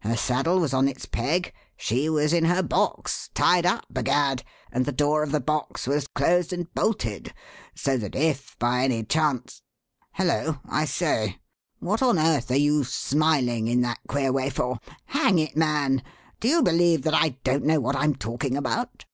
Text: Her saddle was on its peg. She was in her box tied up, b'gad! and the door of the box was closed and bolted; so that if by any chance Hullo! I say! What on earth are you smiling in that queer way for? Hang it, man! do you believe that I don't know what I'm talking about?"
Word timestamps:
Her 0.00 0.16
saddle 0.16 0.58
was 0.58 0.74
on 0.74 0.88
its 0.88 1.06
peg. 1.06 1.52
She 1.76 2.08
was 2.08 2.32
in 2.32 2.46
her 2.46 2.60
box 2.60 3.30
tied 3.34 3.64
up, 3.64 3.86
b'gad! 3.88 4.42
and 4.72 4.84
the 4.84 4.90
door 4.90 5.22
of 5.22 5.30
the 5.30 5.38
box 5.38 5.86
was 5.86 6.08
closed 6.08 6.52
and 6.52 6.74
bolted; 6.74 7.32
so 7.72 7.96
that 7.96 8.16
if 8.16 8.58
by 8.58 8.82
any 8.82 9.04
chance 9.04 9.62
Hullo! 10.18 10.60
I 10.68 10.86
say! 10.86 11.38
What 11.78 12.02
on 12.02 12.18
earth 12.18 12.50
are 12.50 12.56
you 12.56 12.82
smiling 12.82 13.68
in 13.68 13.80
that 13.82 14.00
queer 14.08 14.32
way 14.32 14.50
for? 14.50 14.80
Hang 15.04 15.38
it, 15.38 15.56
man! 15.56 16.02
do 16.40 16.48
you 16.48 16.64
believe 16.64 17.02
that 17.02 17.14
I 17.14 17.38
don't 17.44 17.62
know 17.64 17.78
what 17.78 17.94
I'm 17.94 18.16
talking 18.16 18.56
about?" 18.56 19.04